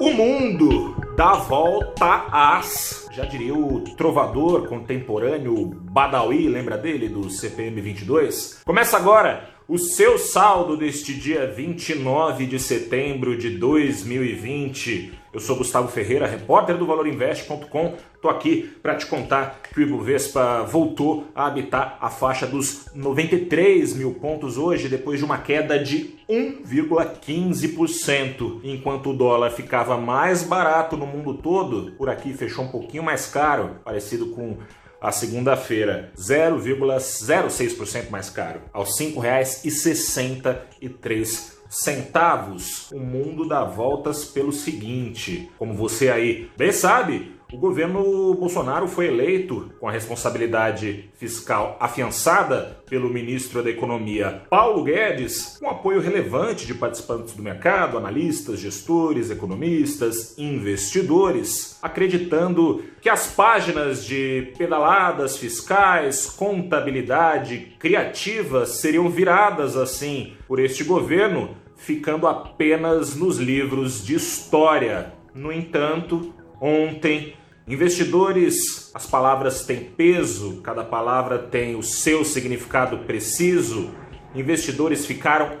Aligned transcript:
O 0.00 0.10
mundo 0.10 0.96
dá 1.16 1.34
volta 1.34 2.26
às. 2.32 3.08
Já 3.12 3.24
diria 3.24 3.54
o 3.54 3.80
trovador 3.96 4.66
contemporâneo 4.66 5.66
Badawi, 5.66 6.48
lembra 6.48 6.78
dele, 6.78 7.08
do 7.08 7.28
CPM 7.28 7.80
22? 7.80 8.62
Começa 8.64 8.96
agora 8.96 9.48
o 9.68 9.78
seu 9.78 10.18
saldo 10.18 10.76
deste 10.76 11.14
dia 11.14 11.46
29 11.46 12.46
de 12.46 12.58
setembro 12.58 13.36
de 13.36 13.50
2020. 13.50 15.21
Eu 15.32 15.40
sou 15.40 15.56
Gustavo 15.56 15.88
Ferreira, 15.88 16.26
repórter 16.26 16.76
do 16.76 16.84
ValorInvest.com. 16.84 17.94
Tô 18.20 18.28
aqui 18.28 18.70
para 18.82 18.96
te 18.96 19.06
contar 19.06 19.62
que 19.62 19.80
o 19.80 19.82
Ibovespa 19.82 20.62
voltou 20.64 21.26
a 21.34 21.46
habitar 21.46 21.96
a 22.02 22.10
faixa 22.10 22.46
dos 22.46 22.90
93 22.94 23.94
mil 23.94 24.12
pontos 24.12 24.58
hoje, 24.58 24.90
depois 24.90 25.18
de 25.18 25.24
uma 25.24 25.38
queda 25.38 25.78
de 25.78 26.16
1,15%. 26.28 28.60
Enquanto 28.62 29.08
o 29.08 29.14
dólar 29.14 29.48
ficava 29.50 29.96
mais 29.96 30.42
barato 30.42 30.98
no 30.98 31.06
mundo 31.06 31.32
todo, 31.32 31.92
por 31.92 32.10
aqui 32.10 32.34
fechou 32.34 32.66
um 32.66 32.68
pouquinho 32.68 33.02
mais 33.02 33.26
caro, 33.26 33.76
parecido 33.82 34.26
com 34.26 34.58
a 35.00 35.10
segunda-feira, 35.10 36.12
0,06% 36.14 38.10
mais 38.10 38.28
caro, 38.28 38.60
aos 38.70 39.00
R$ 39.00 39.06
5,63 39.06 41.61
centavos. 41.72 42.90
O 42.92 43.00
mundo 43.00 43.48
dá 43.48 43.64
voltas 43.64 44.26
pelo 44.26 44.52
seguinte, 44.52 45.50
como 45.58 45.74
você 45.74 46.10
aí 46.10 46.50
bem 46.56 46.70
sabe, 46.70 47.32
o 47.52 47.58
governo 47.58 48.34
Bolsonaro 48.34 48.88
foi 48.88 49.08
eleito 49.08 49.70
com 49.78 49.86
a 49.86 49.92
responsabilidade 49.92 51.10
fiscal 51.18 51.76
afiançada 51.78 52.78
pelo 52.88 53.10
ministro 53.10 53.62
da 53.62 53.68
Economia 53.68 54.42
Paulo 54.48 54.82
Guedes, 54.82 55.58
com 55.60 55.68
apoio 55.68 56.00
relevante 56.00 56.66
de 56.66 56.74
participantes 56.74 57.34
do 57.34 57.42
mercado, 57.42 57.98
analistas, 57.98 58.58
gestores, 58.58 59.30
economistas, 59.30 60.36
investidores, 60.38 61.78
acreditando 61.82 62.84
que 63.02 63.10
as 63.10 63.26
páginas 63.26 64.04
de 64.04 64.52
pedaladas 64.56 65.36
fiscais, 65.36 66.26
contabilidade 66.26 67.76
criativa 67.78 68.64
seriam 68.64 69.10
viradas 69.10 69.76
assim 69.76 70.32
por 70.48 70.58
este 70.58 70.84
governo, 70.84 71.50
ficando 71.76 72.26
apenas 72.26 73.14
nos 73.14 73.36
livros 73.38 74.04
de 74.04 74.14
história. 74.14 75.12
No 75.34 75.52
entanto, 75.52 76.32
ontem 76.60 77.34
Investidores, 77.66 78.90
as 78.92 79.06
palavras 79.06 79.64
têm 79.64 79.84
peso, 79.84 80.60
cada 80.62 80.82
palavra 80.82 81.38
tem 81.38 81.76
o 81.76 81.82
seu 81.82 82.24
significado 82.24 82.98
preciso. 82.98 83.94
Investidores 84.34 85.06
ficaram 85.06 85.58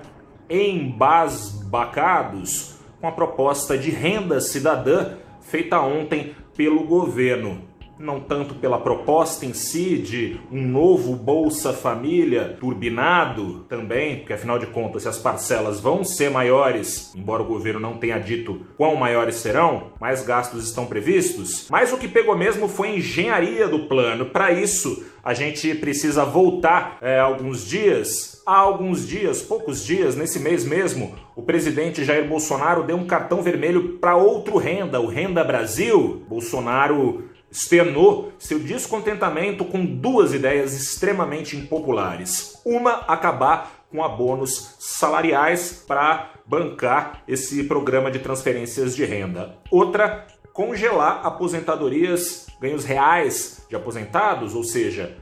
embasbacados 0.50 2.74
com 3.00 3.06
a 3.06 3.12
proposta 3.12 3.78
de 3.78 3.90
renda 3.90 4.40
cidadã 4.40 5.16
feita 5.40 5.80
ontem 5.80 6.34
pelo 6.56 6.82
governo 6.84 7.62
não 7.98 8.20
tanto 8.20 8.54
pela 8.54 8.78
proposta 8.78 9.46
em 9.46 9.52
si 9.52 9.98
de 9.98 10.40
um 10.50 10.62
novo 10.66 11.14
Bolsa 11.14 11.72
Família 11.72 12.56
turbinado 12.58 13.64
também, 13.68 14.18
porque 14.18 14.32
afinal 14.32 14.58
de 14.58 14.66
contas, 14.66 15.02
se 15.02 15.08
as 15.08 15.18
parcelas 15.18 15.80
vão 15.80 16.04
ser 16.04 16.30
maiores, 16.30 17.12
embora 17.14 17.42
o 17.42 17.46
governo 17.46 17.80
não 17.80 17.98
tenha 17.98 18.18
dito 18.18 18.60
quão 18.76 18.96
maiores 18.96 19.36
serão, 19.36 19.92
mais 20.00 20.24
gastos 20.24 20.64
estão 20.66 20.86
previstos. 20.86 21.66
Mas 21.70 21.92
o 21.92 21.98
que 21.98 22.08
pegou 22.08 22.36
mesmo 22.36 22.68
foi 22.68 22.88
a 22.88 22.96
engenharia 22.96 23.68
do 23.68 23.86
plano. 23.86 24.26
Para 24.26 24.52
isso, 24.52 25.04
a 25.22 25.34
gente 25.34 25.74
precisa 25.76 26.24
voltar 26.24 26.98
é, 27.00 27.18
alguns 27.18 27.64
dias. 27.64 28.42
Há 28.44 28.56
alguns 28.56 29.06
dias, 29.06 29.40
poucos 29.40 29.84
dias, 29.84 30.16
nesse 30.16 30.40
mês 30.40 30.64
mesmo, 30.64 31.14
o 31.36 31.42
presidente 31.42 32.04
Jair 32.04 32.26
Bolsonaro 32.26 32.82
deu 32.82 32.96
um 32.96 33.06
cartão 33.06 33.40
vermelho 33.40 33.98
para 33.98 34.16
outro 34.16 34.56
renda, 34.56 35.00
o 35.00 35.06
Renda 35.06 35.44
Brasil. 35.44 36.24
Bolsonaro 36.28 37.30
externou 37.52 38.32
seu 38.38 38.58
descontentamento 38.58 39.64
com 39.64 39.84
duas 39.84 40.32
ideias 40.32 40.72
extremamente 40.72 41.54
impopulares. 41.54 42.58
Uma, 42.64 42.92
acabar 43.06 43.84
com 43.90 44.02
abonos 44.02 44.74
salariais 44.80 45.84
para 45.86 46.30
bancar 46.46 47.22
esse 47.28 47.64
programa 47.64 48.10
de 48.10 48.20
transferências 48.20 48.96
de 48.96 49.04
renda. 49.04 49.54
Outra, 49.70 50.26
congelar 50.54 51.20
aposentadorias, 51.24 52.46
ganhos 52.58 52.84
reais 52.84 53.66
de 53.68 53.76
aposentados, 53.76 54.54
ou 54.54 54.64
seja, 54.64 55.16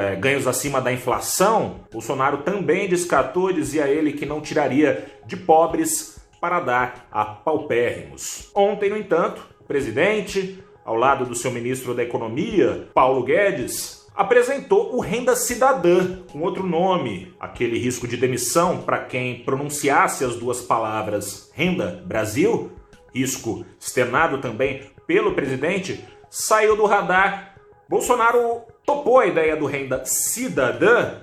é, 0.00 0.14
ganhos 0.14 0.46
acima 0.46 0.80
da 0.80 0.92
inflação. 0.92 1.80
Bolsonaro 1.92 2.38
também 2.38 2.88
descartou, 2.88 3.52
dizia 3.52 3.88
ele 3.88 4.12
que 4.12 4.24
não 4.24 4.40
tiraria 4.40 5.06
de 5.26 5.36
pobres 5.36 6.20
para 6.40 6.60
dar 6.60 7.08
a 7.10 7.24
paupérrimos. 7.24 8.48
Ontem, 8.54 8.90
no 8.90 8.96
entanto, 8.96 9.44
o 9.60 9.64
presidente, 9.64 10.62
ao 10.88 10.96
lado 10.96 11.26
do 11.26 11.34
seu 11.34 11.50
ministro 11.50 11.92
da 11.92 12.02
Economia, 12.02 12.88
Paulo 12.94 13.22
Guedes, 13.22 14.06
apresentou 14.16 14.96
o 14.96 15.00
Renda 15.00 15.36
Cidadã, 15.36 16.22
com 16.32 16.40
outro 16.40 16.66
nome, 16.66 17.34
aquele 17.38 17.78
risco 17.78 18.08
de 18.08 18.16
demissão 18.16 18.80
para 18.80 19.04
quem 19.04 19.40
pronunciasse 19.44 20.24
as 20.24 20.36
duas 20.36 20.62
palavras 20.62 21.52
Renda 21.52 22.02
Brasil, 22.06 22.72
risco 23.14 23.66
externado 23.78 24.38
também 24.38 24.80
pelo 25.06 25.34
presidente, 25.34 26.02
saiu 26.30 26.74
do 26.74 26.86
radar. 26.86 27.56
Bolsonaro 27.86 28.62
topou 28.86 29.18
a 29.18 29.26
ideia 29.26 29.56
do 29.56 29.66
Renda 29.66 30.06
Cidadã 30.06 31.16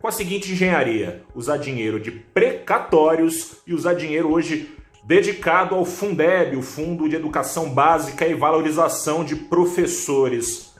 com 0.00 0.08
a 0.08 0.12
seguinte 0.12 0.50
engenharia: 0.50 1.24
usar 1.34 1.58
dinheiro 1.58 2.00
de 2.00 2.10
precatórios 2.10 3.56
e 3.66 3.74
usar 3.74 3.92
dinheiro 3.92 4.32
hoje 4.32 4.79
dedicado 5.02 5.74
ao 5.74 5.84
Fundeb, 5.84 6.56
o 6.56 6.62
Fundo 6.62 7.08
de 7.08 7.16
Educação 7.16 7.70
Básica 7.70 8.26
e 8.26 8.34
Valorização 8.34 9.24
de 9.24 9.36
Professores. 9.36 10.74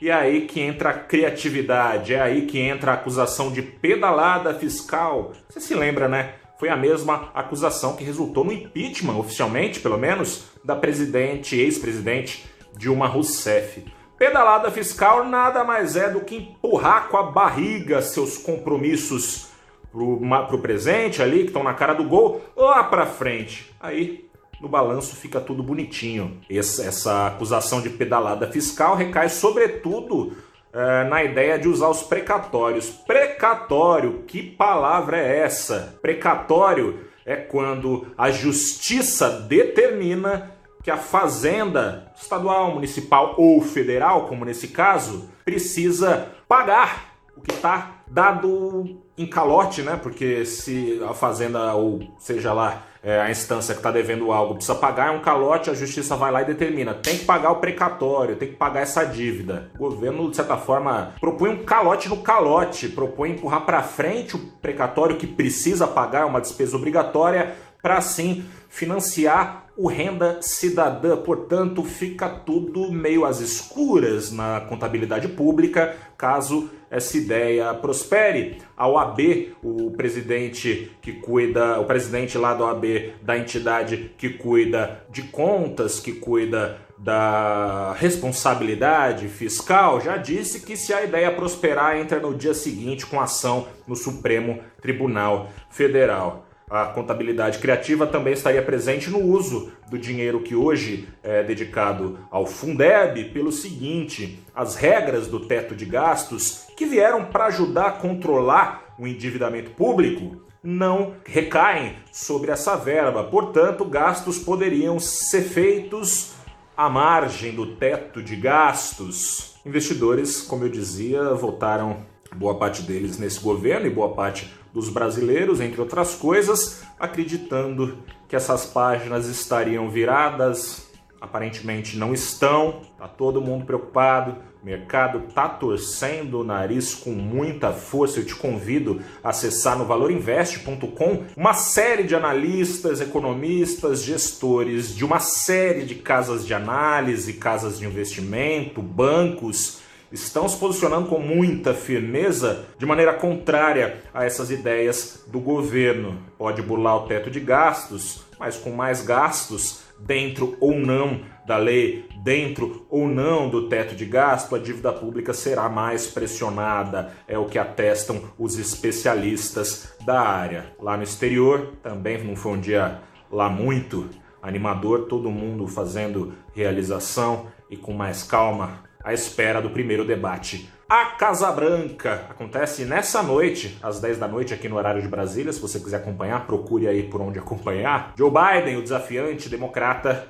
E 0.00 0.10
é 0.10 0.12
aí 0.12 0.46
que 0.46 0.60
entra 0.60 0.90
a 0.90 0.94
criatividade, 0.94 2.14
é 2.14 2.20
aí 2.20 2.46
que 2.46 2.58
entra 2.58 2.90
a 2.90 2.94
acusação 2.94 3.52
de 3.52 3.62
pedalada 3.62 4.52
fiscal. 4.52 5.32
Você 5.48 5.60
se 5.60 5.74
lembra, 5.74 6.08
né? 6.08 6.34
Foi 6.58 6.68
a 6.68 6.76
mesma 6.76 7.30
acusação 7.34 7.96
que 7.96 8.04
resultou 8.04 8.44
no 8.44 8.52
impeachment, 8.52 9.16
oficialmente, 9.16 9.80
pelo 9.80 9.98
menos, 9.98 10.44
da 10.64 10.76
presidente, 10.76 11.56
ex-presidente 11.56 12.44
Dilma 12.76 13.06
Rousseff. 13.06 13.84
Pedalada 14.18 14.70
fiscal 14.70 15.24
nada 15.24 15.64
mais 15.64 15.96
é 15.96 16.08
do 16.08 16.20
que 16.20 16.36
empurrar 16.36 17.08
com 17.08 17.16
a 17.16 17.24
barriga 17.24 18.00
seus 18.02 18.38
compromissos 18.38 19.51
pro, 19.92 20.14
o 20.16 20.58
presente 20.58 21.22
ali, 21.22 21.40
que 21.40 21.46
estão 21.48 21.62
na 21.62 21.74
cara 21.74 21.92
do 21.92 22.04
gol, 22.04 22.42
lá 22.56 22.82
para 22.82 23.06
frente. 23.06 23.70
Aí 23.78 24.28
no 24.60 24.68
balanço 24.68 25.14
fica 25.14 25.40
tudo 25.40 25.62
bonitinho. 25.62 26.40
Essa, 26.48 26.84
essa 26.84 27.26
acusação 27.26 27.82
de 27.82 27.90
pedalada 27.90 28.50
fiscal 28.50 28.96
recai 28.96 29.28
sobretudo 29.28 30.36
é, 30.72 31.04
na 31.04 31.22
ideia 31.22 31.58
de 31.58 31.68
usar 31.68 31.88
os 31.88 32.02
precatórios. 32.02 32.88
Precatório, 32.88 34.22
que 34.26 34.42
palavra 34.42 35.18
é 35.18 35.40
essa? 35.40 35.98
Precatório 36.00 37.00
é 37.26 37.36
quando 37.36 38.06
a 38.16 38.30
justiça 38.30 39.28
determina 39.30 40.52
que 40.82 40.90
a 40.90 40.96
fazenda 40.96 42.12
estadual, 42.20 42.72
municipal 42.72 43.34
ou 43.36 43.60
federal, 43.62 44.26
como 44.26 44.44
nesse 44.44 44.68
caso, 44.68 45.28
precisa 45.44 46.28
pagar 46.48 47.14
o 47.36 47.40
que 47.40 47.52
está 47.52 48.02
dado 48.06 49.01
em 49.16 49.26
calote, 49.26 49.82
né? 49.82 49.98
Porque 50.02 50.44
se 50.44 51.00
a 51.08 51.14
fazenda 51.14 51.74
ou 51.74 52.00
seja 52.18 52.52
lá 52.52 52.82
é, 53.02 53.20
a 53.20 53.30
instância 53.30 53.74
que 53.74 53.80
está 53.80 53.90
devendo 53.90 54.30
algo 54.30 54.54
precisa 54.54 54.76
pagar, 54.76 55.08
é 55.08 55.10
um 55.10 55.20
calote, 55.20 55.68
a 55.68 55.74
justiça 55.74 56.16
vai 56.16 56.30
lá 56.30 56.42
e 56.42 56.44
determina. 56.44 56.94
Tem 56.94 57.18
que 57.18 57.24
pagar 57.24 57.50
o 57.50 57.56
precatório, 57.56 58.36
tem 58.36 58.48
que 58.48 58.56
pagar 58.56 58.80
essa 58.80 59.04
dívida. 59.04 59.70
O 59.74 59.78
governo, 59.78 60.30
de 60.30 60.36
certa 60.36 60.56
forma, 60.56 61.14
propõe 61.20 61.50
um 61.50 61.64
calote 61.64 62.08
no 62.08 62.18
calote, 62.18 62.88
propõe 62.88 63.32
empurrar 63.32 63.66
para 63.66 63.82
frente 63.82 64.36
o 64.36 64.38
precatório 64.38 65.16
que 65.16 65.26
precisa 65.26 65.86
pagar, 65.86 66.26
uma 66.26 66.40
despesa 66.40 66.76
obrigatória, 66.76 67.54
para 67.82 67.98
assim 67.98 68.44
financiar 68.68 69.61
o 69.76 69.88
renda 69.88 70.38
cidadã. 70.40 71.16
Portanto, 71.16 71.82
fica 71.82 72.28
tudo 72.28 72.92
meio 72.92 73.24
às 73.24 73.40
escuras 73.40 74.30
na 74.30 74.60
contabilidade 74.60 75.28
pública, 75.28 75.96
caso 76.16 76.70
essa 76.90 77.16
ideia 77.16 77.72
prospere. 77.74 78.58
A 78.76 78.86
OAB, 78.86 79.54
o 79.62 79.90
presidente 79.92 80.92
que 81.00 81.12
cuida, 81.12 81.80
o 81.80 81.86
presidente 81.86 82.36
lá 82.36 82.54
da 82.54 82.66
OAB, 82.66 83.14
da 83.22 83.38
entidade 83.38 84.12
que 84.18 84.30
cuida 84.30 85.04
de 85.10 85.22
contas, 85.22 85.98
que 85.98 86.12
cuida 86.12 86.78
da 86.98 87.94
responsabilidade 87.94 89.26
fiscal, 89.26 90.00
já 90.00 90.16
disse 90.16 90.60
que 90.60 90.76
se 90.76 90.92
a 90.92 91.02
ideia 91.02 91.32
prosperar, 91.32 91.96
entra 91.96 92.20
no 92.20 92.32
dia 92.32 92.54
seguinte 92.54 93.06
com 93.06 93.20
ação 93.20 93.66
no 93.88 93.96
Supremo 93.96 94.60
Tribunal 94.80 95.50
Federal. 95.68 96.46
A 96.72 96.86
contabilidade 96.86 97.58
criativa 97.58 98.06
também 98.06 98.32
estaria 98.32 98.62
presente 98.62 99.10
no 99.10 99.18
uso 99.18 99.70
do 99.90 99.98
dinheiro 99.98 100.40
que 100.40 100.54
hoje 100.54 101.06
é 101.22 101.42
dedicado 101.42 102.18
ao 102.30 102.46
Fundeb, 102.46 103.24
pelo 103.26 103.52
seguinte: 103.52 104.42
as 104.54 104.74
regras 104.74 105.26
do 105.26 105.40
teto 105.40 105.76
de 105.76 105.84
gastos 105.84 106.64
que 106.74 106.86
vieram 106.86 107.26
para 107.26 107.44
ajudar 107.44 107.88
a 107.88 107.92
controlar 107.92 108.94
o 108.98 109.06
endividamento 109.06 109.72
público 109.72 110.40
não 110.64 111.12
recaem 111.26 111.96
sobre 112.10 112.50
essa 112.50 112.74
verba. 112.74 113.22
Portanto, 113.24 113.84
gastos 113.84 114.38
poderiam 114.38 114.98
ser 114.98 115.42
feitos 115.42 116.32
à 116.74 116.88
margem 116.88 117.52
do 117.54 117.76
teto 117.76 118.22
de 118.22 118.34
gastos. 118.34 119.56
Investidores, 119.66 120.40
como 120.40 120.64
eu 120.64 120.70
dizia, 120.70 121.34
votaram 121.34 121.98
boa 122.34 122.54
parte 122.54 122.80
deles 122.80 123.18
nesse 123.18 123.40
governo 123.40 123.86
e 123.86 123.90
boa 123.90 124.14
parte 124.14 124.50
dos 124.72 124.88
brasileiros, 124.88 125.60
entre 125.60 125.80
outras 125.80 126.14
coisas, 126.14 126.82
acreditando 126.98 127.98
que 128.28 128.36
essas 128.36 128.64
páginas 128.64 129.26
estariam 129.26 129.90
viradas. 129.90 130.90
Aparentemente 131.20 131.96
não 131.96 132.12
estão, 132.12 132.80
tá 132.98 133.06
todo 133.06 133.40
mundo 133.40 133.64
preocupado, 133.64 134.36
o 134.60 134.66
mercado 134.66 135.20
tá 135.34 135.48
torcendo 135.48 136.40
o 136.40 136.44
nariz 136.44 136.94
com 136.94 137.10
muita 137.10 137.72
força. 137.72 138.20
Eu 138.20 138.26
te 138.26 138.34
convido 138.34 139.00
a 139.22 139.30
acessar 139.30 139.76
no 139.76 139.84
valorinvest.com 139.84 141.24
uma 141.36 141.52
série 141.52 142.04
de 142.04 142.14
analistas, 142.14 143.00
economistas, 143.00 144.02
gestores 144.02 144.94
de 144.94 145.04
uma 145.04 145.20
série 145.20 145.84
de 145.84 145.96
casas 145.96 146.46
de 146.46 146.54
análise, 146.54 147.34
casas 147.34 147.78
de 147.78 147.86
investimento, 147.86 148.80
bancos 148.80 149.81
estão 150.12 150.48
se 150.48 150.56
posicionando 150.56 151.08
com 151.08 151.18
muita 151.18 151.72
firmeza 151.72 152.66
de 152.78 152.84
maneira 152.84 153.14
contrária 153.14 154.02
a 154.12 154.24
essas 154.24 154.50
ideias 154.50 155.24
do 155.26 155.40
governo. 155.40 156.18
Pode 156.36 156.60
burlar 156.62 156.96
o 156.96 157.06
teto 157.06 157.30
de 157.30 157.40
gastos, 157.40 158.24
mas 158.38 158.56
com 158.56 158.70
mais 158.70 159.02
gastos, 159.02 159.82
dentro 159.98 160.56
ou 160.60 160.74
não 160.74 161.20
da 161.46 161.56
lei, 161.56 162.06
dentro 162.22 162.86
ou 162.88 163.08
não 163.08 163.48
do 163.48 163.68
teto 163.68 163.94
de 163.94 164.04
gasto, 164.04 164.54
a 164.54 164.58
dívida 164.58 164.92
pública 164.92 165.32
será 165.32 165.68
mais 165.68 166.06
pressionada, 166.06 167.12
é 167.26 167.36
o 167.38 167.46
que 167.46 167.58
atestam 167.58 168.20
os 168.38 168.58
especialistas 168.58 169.94
da 170.04 170.20
área. 170.20 170.72
Lá 170.78 170.96
no 170.96 171.02
exterior, 171.02 171.72
também 171.82 172.22
não 172.22 172.36
foi 172.36 172.52
um 172.52 172.60
dia 172.60 173.00
lá 173.30 173.48
muito 173.48 174.08
animador, 174.40 175.06
todo 175.06 175.30
mundo 175.30 175.66
fazendo 175.66 176.34
realização 176.54 177.46
e 177.70 177.76
com 177.76 177.92
mais 177.92 178.22
calma 178.22 178.80
à 179.04 179.12
espera 179.12 179.60
do 179.60 179.70
primeiro 179.70 180.04
debate. 180.04 180.70
A 180.88 181.06
Casa 181.06 181.50
Branca 181.50 182.26
acontece 182.28 182.84
nessa 182.84 183.22
noite, 183.22 183.78
às 183.82 183.98
10 183.98 184.18
da 184.18 184.28
noite, 184.28 184.52
aqui 184.52 184.68
no 184.68 184.76
horário 184.76 185.00
de 185.00 185.08
Brasília. 185.08 185.52
Se 185.52 185.60
você 185.60 185.80
quiser 185.80 185.96
acompanhar, 185.96 186.46
procure 186.46 186.86
aí 186.86 187.04
por 187.04 187.20
onde 187.22 187.38
acompanhar. 187.38 188.12
Joe 188.16 188.30
Biden, 188.30 188.76
o 188.76 188.82
desafiante 188.82 189.48
democrata, 189.48 190.28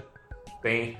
tem 0.62 0.96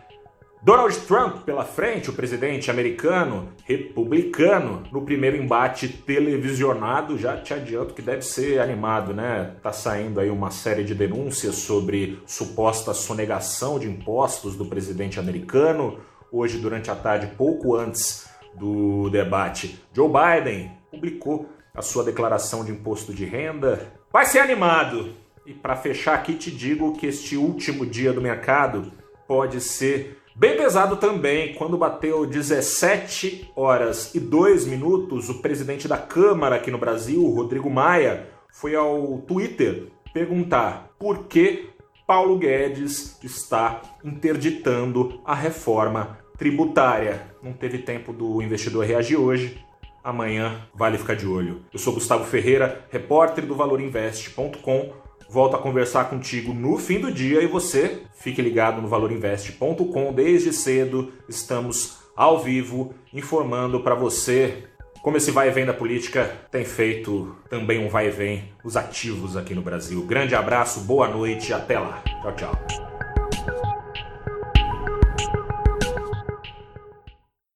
Donald 0.65 0.97
Trump 1.01 1.45
pela 1.45 1.65
frente, 1.65 2.09
o 2.09 2.13
presidente 2.13 2.71
americano, 2.71 3.49
republicano, 3.65 4.85
no 4.93 5.03
primeiro 5.03 5.37
embate 5.37 5.89
televisionado. 5.89 7.19
Já 7.19 7.37
te 7.37 7.53
adianto 7.53 7.95
que 7.95 8.01
deve 8.01 8.23
ser 8.23 8.61
animado, 8.61 9.13
né? 9.13 9.57
Tá 9.61 9.73
saindo 9.73 10.21
aí 10.21 10.31
uma 10.31 10.53
série 10.53 10.85
de 10.85 10.95
denúncias 10.95 11.57
sobre 11.57 12.23
suposta 12.27 12.95
sonegação 12.95 13.77
de 13.77 13.89
impostos 13.89 14.57
do 14.57 14.65
presidente 14.67 15.19
americano 15.19 15.99
hoje 16.33 16.59
durante 16.59 16.91
a 16.91 16.95
tarde, 16.97 17.35
pouco 17.37 17.77
antes 17.77 18.27
do 18.55 19.11
debate. 19.11 19.79
Joe 19.93 20.09
Biden 20.09 20.73
publicou 20.91 21.47
a 21.75 21.83
sua 21.83 22.03
declaração 22.03 22.65
de 22.65 22.73
imposto 22.73 23.13
de 23.13 23.25
renda. 23.25 23.93
Vai 24.11 24.25
ser 24.25 24.41
animado! 24.41 25.15
E 25.45 25.53
para 25.53 25.77
fechar 25.77 26.15
aqui, 26.15 26.35
te 26.35 26.51
digo 26.51 26.97
que 26.97 27.07
este 27.07 27.37
último 27.37 27.85
dia 27.85 28.13
do 28.13 28.21
mercado 28.21 28.93
pode 29.27 29.61
ser 29.61 30.19
bem 30.37 30.57
pesado 30.57 30.97
também. 30.97 31.55
Quando 31.55 31.77
bateu 31.77 32.25
17 32.27 33.51
horas 33.57 34.15
e 34.15 34.21
2 34.21 34.67
minutos, 34.67 35.29
o 35.29 35.43
presidente 35.43 35.89
da 35.89 35.99
Câmara 35.99 36.57
aqui 36.57 36.71
no 36.71 36.79
Brasil, 36.79 37.27
Rodrigo 37.29 37.69
Maia, 37.69 38.29
foi 38.53 38.77
ao 38.77 39.19
Twitter 39.19 39.89
perguntar 40.13 40.91
por 40.99 41.25
que 41.25 41.71
Paulo 42.07 42.39
Guedes 42.39 43.19
está 43.25 43.81
interditando 44.05 45.21
a 45.25 45.35
reforma 45.35 46.19
tributária. 46.43 47.29
Não 47.41 47.53
teve 47.53 47.79
tempo 47.79 48.13
do 48.13 48.43
investidor 48.43 48.85
reagir 48.85 49.17
hoje. 49.17 49.65
Amanhã 50.03 50.67
vale 50.75 50.99
ficar 50.99 51.15
de 51.15 51.25
olho. 51.25 51.63
Eu 51.73 51.79
sou 51.79 51.95
Gustavo 51.95 52.25
Ferreira, 52.25 52.85
repórter 52.91 53.47
do 53.47 53.55
valorinvest.com. 53.55 54.93
Volto 55.31 55.55
a 55.55 55.61
conversar 55.61 56.11
contigo 56.11 56.53
no 56.53 56.79
fim 56.79 56.99
do 56.99 57.13
dia 57.13 57.41
e 57.41 57.47
você 57.47 58.03
fique 58.13 58.43
ligado 58.43 58.83
no 58.83 58.89
valorinvest.com 58.89 60.13
desde 60.13 60.53
cedo. 60.53 61.13
Estamos 61.29 61.99
ao 62.17 62.41
vivo 62.41 62.93
informando 63.13 63.79
para 63.79 63.95
você 63.95 64.65
como 65.01 65.17
esse 65.17 65.31
vai 65.31 65.49
e 65.49 65.53
vem 65.53 65.65
da 65.65 65.73
política 65.73 66.31
tem 66.51 66.65
feito 66.65 67.37
também 67.49 67.85
um 67.85 67.89
vai 67.89 68.09
e 68.09 68.11
vem 68.11 68.53
os 68.65 68.77
ativos 68.77 69.37
aqui 69.37 69.55
no 69.55 69.63
Brasil. 69.63 70.05
Grande 70.07 70.35
abraço, 70.35 70.81
boa 70.81 71.07
noite, 71.07 71.53
até 71.53 71.79
lá. 71.79 72.03
Tchau, 72.21 72.33
tchau. 72.35 72.92